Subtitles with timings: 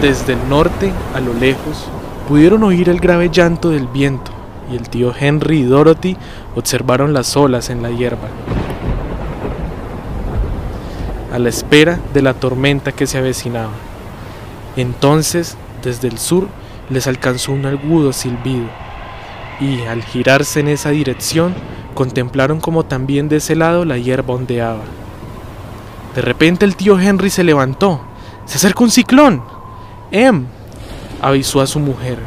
[0.00, 1.86] Desde el norte, a lo lejos,
[2.26, 4.30] pudieron oír el grave llanto del viento
[4.72, 6.16] y el tío Henry y Dorothy
[6.56, 8.28] observaron las olas en la hierba,
[11.32, 13.72] a la espera de la tormenta que se avecinaba.
[14.76, 16.48] Entonces, desde el sur,
[16.88, 18.68] les alcanzó un agudo silbido,
[19.60, 21.54] y al girarse en esa dirección,
[21.94, 24.80] contemplaron como también de ese lado la hierba ondeaba.
[26.14, 28.00] De repente el tío Henry se levantó.
[28.46, 29.59] ¡Se acerca un ciclón!
[30.12, 30.44] Em,
[31.22, 32.18] avisó a su mujer,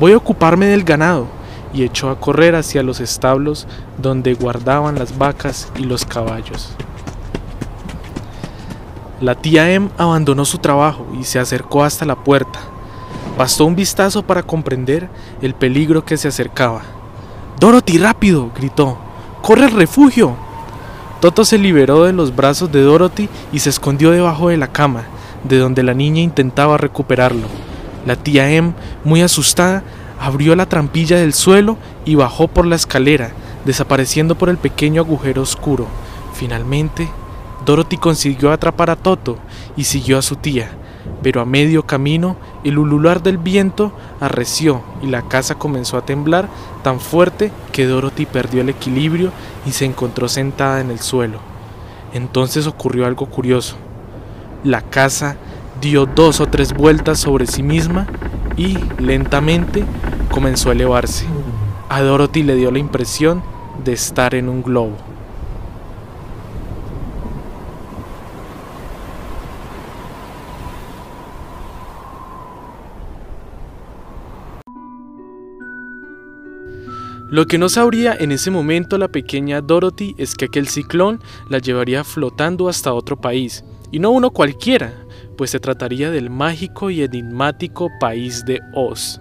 [0.00, 1.28] voy a ocuparme del ganado,
[1.72, 3.68] y echó a correr hacia los establos
[3.98, 6.70] donde guardaban las vacas y los caballos.
[9.20, 12.58] La tía Em abandonó su trabajo y se acercó hasta la puerta.
[13.38, 15.08] Bastó un vistazo para comprender
[15.40, 16.82] el peligro que se acercaba.
[17.60, 18.98] Dorothy, rápido, gritó.
[19.40, 20.36] ¡Corre al refugio!
[21.20, 25.04] Toto se liberó de los brazos de Dorothy y se escondió debajo de la cama
[25.44, 27.46] de donde la niña intentaba recuperarlo.
[28.06, 28.72] La tía Em,
[29.04, 29.82] muy asustada,
[30.20, 33.30] abrió la trampilla del suelo y bajó por la escalera,
[33.64, 35.86] desapareciendo por el pequeño agujero oscuro.
[36.34, 37.08] Finalmente,
[37.64, 39.38] Dorothy consiguió atrapar a Toto
[39.76, 40.70] y siguió a su tía,
[41.22, 46.48] pero a medio camino el ulular del viento arreció y la casa comenzó a temblar
[46.82, 49.32] tan fuerte que Dorothy perdió el equilibrio
[49.66, 51.38] y se encontró sentada en el suelo.
[52.12, 53.76] Entonces ocurrió algo curioso.
[54.62, 55.36] La casa
[55.84, 58.06] dio dos o tres vueltas sobre sí misma
[58.56, 59.84] y lentamente
[60.30, 61.26] comenzó a elevarse.
[61.90, 63.42] A Dorothy le dio la impresión
[63.84, 64.96] de estar en un globo.
[77.30, 81.58] Lo que no sabría en ese momento la pequeña Dorothy es que aquel ciclón la
[81.58, 85.03] llevaría flotando hasta otro país, y no uno cualquiera,
[85.36, 89.20] pues se trataría del mágico y enigmático país de Oz.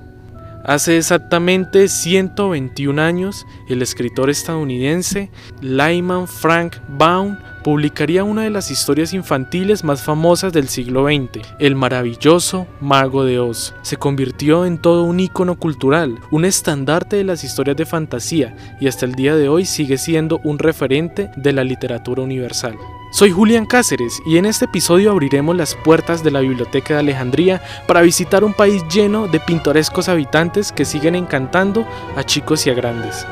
[0.63, 5.29] Hace exactamente 121 años, el escritor estadounidense
[5.59, 11.75] Lyman Frank Baum publicaría una de las historias infantiles más famosas del siglo XX, El
[11.75, 13.73] maravilloso mago de Oz.
[13.81, 18.87] Se convirtió en todo un icono cultural, un estandarte de las historias de fantasía y
[18.87, 22.75] hasta el día de hoy sigue siendo un referente de la literatura universal.
[23.11, 27.61] Soy Julián Cáceres y en este episodio abriremos las puertas de la Biblioteca de Alejandría
[27.87, 32.73] para visitar un país lleno de pintorescos habitantes que siguen encantando a chicos y a
[32.73, 33.25] grandes.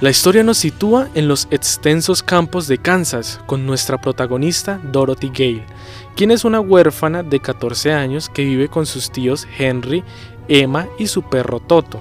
[0.00, 5.66] La historia nos sitúa en los extensos campos de Kansas con nuestra protagonista Dorothy Gale,
[6.14, 10.04] quien es una huérfana de 14 años que vive con sus tíos Henry,
[10.46, 12.00] Emma y su perro Toto.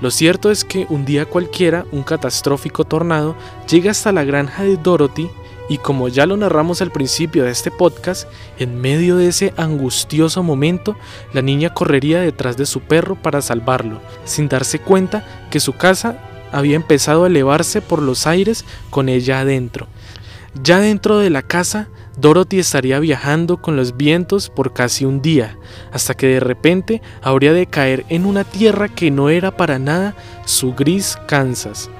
[0.00, 3.34] Lo cierto es que un día cualquiera un catastrófico tornado
[3.68, 5.28] llega hasta la granja de Dorothy
[5.68, 8.28] y como ya lo narramos al principio de este podcast,
[8.60, 10.94] en medio de ese angustioso momento,
[11.32, 16.30] la niña correría detrás de su perro para salvarlo, sin darse cuenta que su casa
[16.54, 19.88] había empezado a elevarse por los aires con ella adentro.
[20.62, 25.58] Ya dentro de la casa, Dorothy estaría viajando con los vientos por casi un día,
[25.92, 30.14] hasta que de repente habría de caer en una tierra que no era para nada
[30.44, 31.90] su gris Kansas.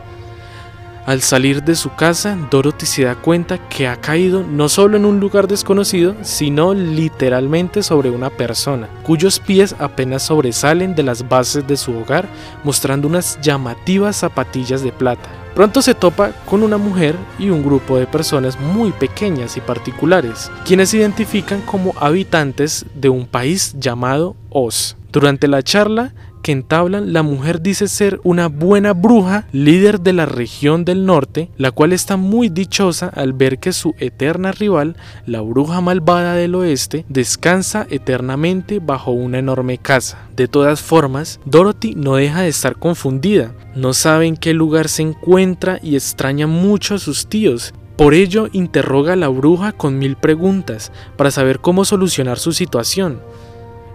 [1.07, 5.05] Al salir de su casa, Dorothy se da cuenta que ha caído no solo en
[5.05, 11.67] un lugar desconocido, sino literalmente sobre una persona, cuyos pies apenas sobresalen de las bases
[11.67, 12.27] de su hogar,
[12.65, 15.29] mostrando unas llamativas zapatillas de plata.
[15.55, 20.51] Pronto se topa con una mujer y un grupo de personas muy pequeñas y particulares,
[20.65, 24.97] quienes se identifican como habitantes de un país llamado Oz.
[25.13, 30.27] Durante la charla, que entablan, la mujer dice ser una buena bruja, líder de la
[30.27, 35.41] región del norte, la cual está muy dichosa al ver que su eterna rival, la
[35.41, 40.28] bruja malvada del oeste, descansa eternamente bajo una enorme casa.
[40.37, 45.00] De todas formas, Dorothy no deja de estar confundida, no sabe en qué lugar se
[45.00, 50.17] encuentra y extraña mucho a sus tíos, por ello interroga a la bruja con mil
[50.17, 53.23] preguntas para saber cómo solucionar su situación.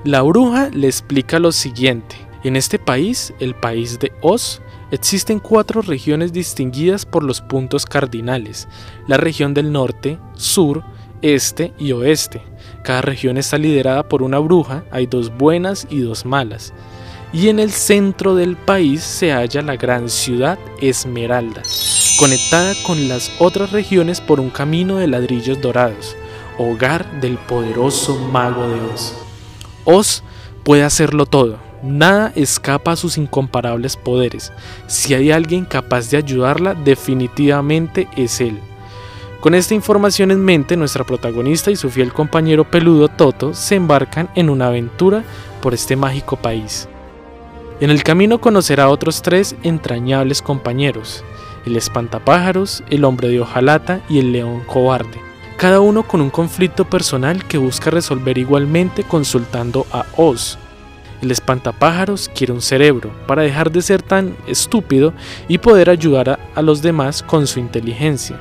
[0.03, 2.28] La bruja le explica lo siguiente.
[2.43, 8.69] En este país, el país de Oz, existen cuatro regiones distinguidas por los puntos cardinales,
[9.07, 10.83] la región del norte, sur,
[11.21, 12.41] este y oeste.
[12.83, 16.73] Cada región está liderada por una bruja, hay dos buenas y dos malas.
[17.33, 21.61] Y en el centro del país se halla la gran ciudad Esmeralda,
[22.17, 26.15] conectada con las otras regiones por un camino de ladrillos dorados,
[26.57, 29.13] hogar del poderoso mago de Oz.
[29.83, 30.23] Oz
[30.63, 34.51] puede hacerlo todo, nada escapa a sus incomparables poderes.
[34.87, 38.59] Si hay alguien capaz de ayudarla, definitivamente es él.
[39.39, 44.29] Con esta información en mente, nuestra protagonista y su fiel compañero peludo Toto se embarcan
[44.35, 45.23] en una aventura
[45.61, 46.89] por este mágico país.
[47.79, 51.23] En el camino conocerá a otros tres entrañables compañeros,
[51.65, 55.21] el espantapájaros, el hombre de hojalata y el león cobarde,
[55.55, 60.57] cada uno con un conflicto personal que busca resolver igualmente consultando a Oz.
[61.21, 65.13] El espantapájaros quiere un cerebro para dejar de ser tan estúpido
[65.47, 68.37] y poder ayudar a, los demás con su inteligencia.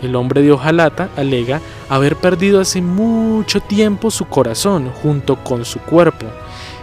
[0.00, 5.78] El hombre de hojalata alega haber perdido hace mucho tiempo su corazón junto con su
[5.80, 6.26] cuerpo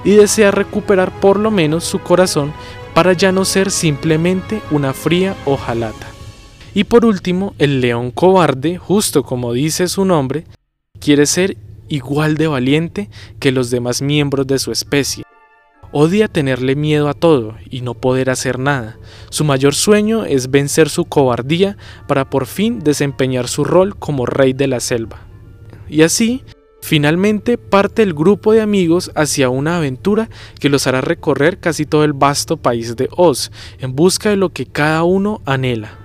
[0.06, 2.54] y desea recuperar por lo menos su corazón
[2.94, 6.08] para ya no ser simplemente una fría hojalata.
[6.74, 10.46] Y por último, el león cobarde, justo como dice su nombre,
[11.00, 11.58] quiere ser
[11.90, 13.10] igual de valiente
[13.40, 15.24] que los demás miembros de su especie
[15.92, 19.00] Odia tenerle miedo a todo y no poder hacer nada.
[19.32, 21.78] Su mayor sueño es vencer su cobardía
[22.08, 25.22] para por fin desempeñar su rol como rey de la selva.
[25.90, 26.44] Y así,
[26.82, 32.04] finalmente parte el grupo de amigos hacia una aventura que los hará recorrer casi todo
[32.04, 35.99] el vasto país de Oz en busca de lo que cada uno anhela.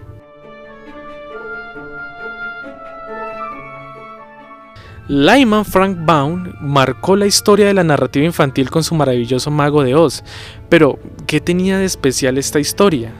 [5.06, 9.94] Lyman Frank Baum marcó la historia de la narrativa infantil con su maravilloso Mago de
[9.94, 10.24] Oz,
[10.70, 13.12] pero ¿qué tenía de especial esta historia?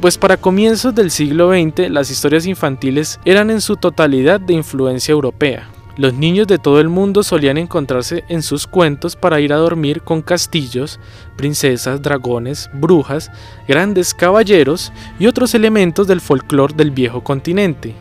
[0.00, 5.12] Pues para comienzos del siglo XX las historias infantiles eran en su totalidad de influencia
[5.12, 5.70] europea.
[5.96, 10.02] Los niños de todo el mundo solían encontrarse en sus cuentos para ir a dormir
[10.02, 10.98] con castillos,
[11.36, 13.30] princesas, dragones, brujas,
[13.68, 17.94] grandes caballeros y otros elementos del folclore del viejo continente.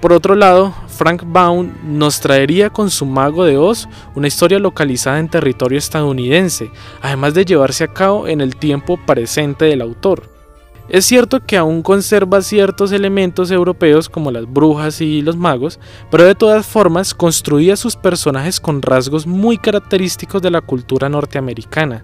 [0.00, 5.20] Por otro lado, Frank Baum nos traería con su Mago de Oz una historia localizada
[5.20, 10.28] en territorio estadounidense, además de llevarse a cabo en el tiempo presente del autor.
[10.88, 15.78] Es cierto que aún conserva ciertos elementos europeos como las brujas y los magos,
[16.10, 22.02] pero de todas formas construía sus personajes con rasgos muy característicos de la cultura norteamericana.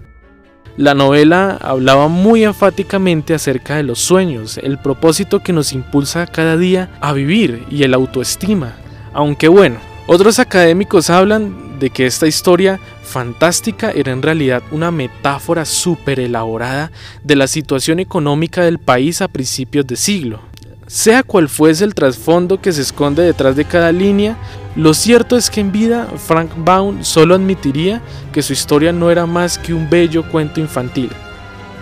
[0.77, 6.55] La novela hablaba muy enfáticamente acerca de los sueños, el propósito que nos impulsa cada
[6.55, 8.77] día a vivir y el autoestima.
[9.15, 9.77] Aunque bueno,
[10.07, 16.91] otros académicos hablan de que esta historia fantástica era en realidad una metáfora súper elaborada
[17.23, 20.41] de la situación económica del país a principios de siglo.
[20.87, 24.35] Sea cual fuese el trasfondo que se esconde detrás de cada línea,
[24.75, 28.01] lo cierto es que en vida Frank Baum solo admitiría
[28.33, 31.09] que su historia no era más que un bello cuento infantil.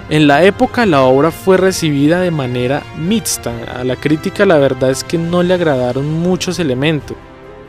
[0.10, 4.92] En la época la obra fue recibida de manera mixta, a la crítica la verdad
[4.92, 7.16] es que no le agradaron muchos elementos,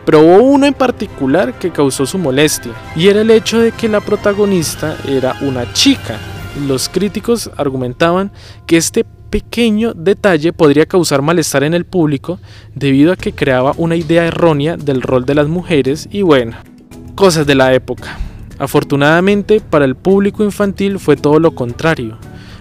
[0.05, 3.89] pero hubo uno en particular que causó su molestia, y era el hecho de que
[3.89, 6.19] la protagonista era una chica.
[6.67, 8.33] Los críticos argumentaban
[8.67, 12.41] que este pequeño detalle podría causar malestar en el público
[12.75, 16.57] debido a que creaba una idea errónea del rol de las mujeres y bueno,
[17.15, 18.19] cosas de la época.
[18.59, 22.19] Afortunadamente para el público infantil fue todo lo contrario.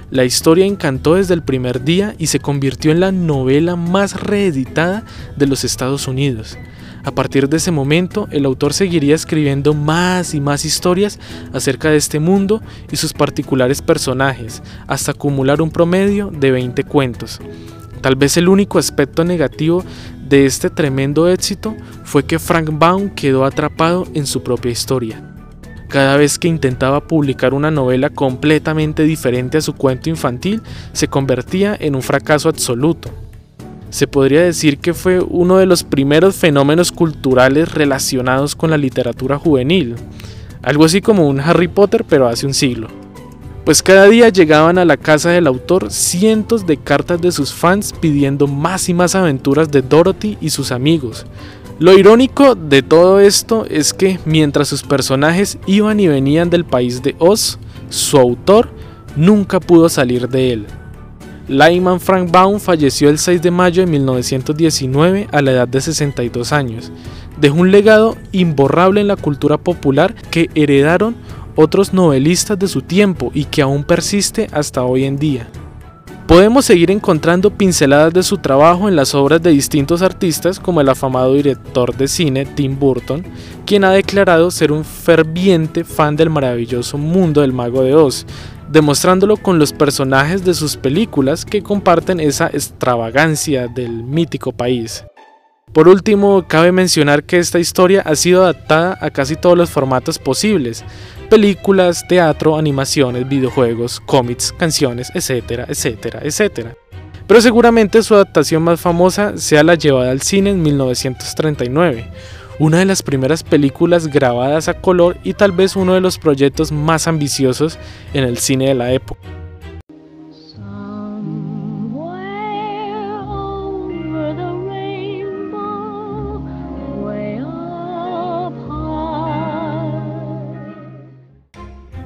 [0.10, 5.04] La historia encantó desde el primer día y se convirtió en la novela más reeditada
[5.36, 6.58] de los Estados Unidos.
[7.04, 11.20] A partir de ese momento, el autor seguiría escribiendo más y más historias
[11.52, 12.62] acerca de este mundo
[12.92, 17.40] y sus particulares personajes, hasta acumular un promedio de 20 cuentos.
[18.02, 19.84] Tal vez el único aspecto negativo
[20.30, 25.33] de este tremendo éxito fue que Frank Baum quedó atrapado en su propia historia.
[25.94, 31.78] Cada vez que intentaba publicar una novela completamente diferente a su cuento infantil, se convertía
[31.80, 33.12] en un fracaso absoluto
[33.92, 39.38] se podría decir que fue uno de los primeros fenómenos culturales relacionados con la literatura
[39.38, 39.94] juvenil,
[40.64, 42.88] algo así como un Harry Potter pero hace un siglo.
[43.64, 47.94] Pues cada día llegaban a la casa del autor cientos de cartas de sus fans
[47.94, 51.28] pidiendo más y más aventuras de Dorothy y sus amigos.
[51.84, 57.04] Lo irónico de todo esto es que mientras sus personajes iban y venían del país
[57.04, 57.60] de Oz,
[57.90, 58.70] su autor
[59.18, 60.66] nunca pudo salir de él.
[61.50, 66.54] Lyman Frank Baum falleció el 6 de mayo de 1919 a la edad de 62
[66.54, 66.90] años.
[67.38, 71.18] Dejó un legado imborrable en la cultura popular que heredaron
[71.58, 75.50] otros novelistas de su tiempo y que aún persiste hasta hoy en día.
[76.28, 80.90] Podemos seguir encontrando pinceladas de su trabajo en las obras de distintos artistas como el
[80.90, 83.24] afamado director de cine Tim Burton,
[83.66, 88.26] quien ha declarado ser un ferviente fan del maravilloso mundo del mago de Oz
[88.70, 95.06] demostrándolo con los personajes de sus películas que comparten esa extravagancia del mítico país.
[95.74, 100.20] Por último, cabe mencionar que esta historia ha sido adaptada a casi todos los formatos
[100.20, 100.86] posibles,
[101.32, 106.76] películas, teatro, animaciones, videojuegos, cómics, canciones, etcétera, etcétera, etcétera.
[107.26, 112.06] Pero seguramente su adaptación más famosa sea la llevada al cine en 1939,
[112.60, 116.72] una de las primeras películas grabadas a color y tal vez uno de los proyectos
[116.72, 117.80] más ambiciosos
[118.14, 119.43] en el cine de la época.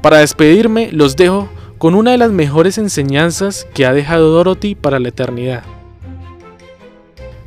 [0.01, 4.99] Para despedirme, los dejo con una de las mejores enseñanzas que ha dejado Dorothy para
[4.99, 5.63] la eternidad.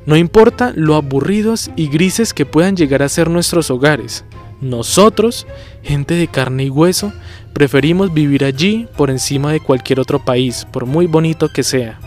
[0.06, 4.24] No importa lo aburridos y grises que puedan llegar a ser nuestros hogares,
[4.60, 5.46] nosotros,
[5.82, 7.12] gente de carne y hueso,
[7.54, 11.98] preferimos vivir allí por encima de cualquier otro país, por muy bonito que sea.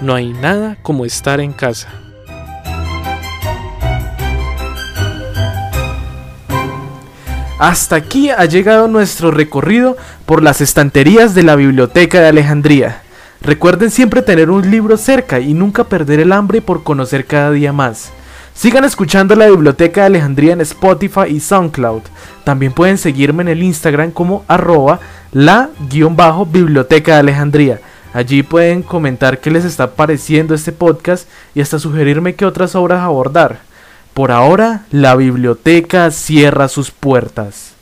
[0.00, 1.88] No hay nada como estar en casa.
[7.58, 9.96] Hasta aquí ha llegado nuestro recorrido
[10.26, 13.02] por las estanterías de la Biblioteca de Alejandría.
[13.40, 17.72] Recuerden siempre tener un libro cerca y nunca perder el hambre por conocer cada día
[17.72, 18.12] más.
[18.54, 22.02] Sigan escuchando la Biblioteca de Alejandría en Spotify y SoundCloud.
[22.44, 25.00] También pueden seguirme en el Instagram como arroba
[25.32, 27.80] la-biblioteca de Alejandría.
[28.14, 33.00] Allí pueden comentar qué les está pareciendo este podcast y hasta sugerirme qué otras obras
[33.00, 33.66] abordar.
[34.14, 37.77] Por ahora, la biblioteca cierra sus puertas.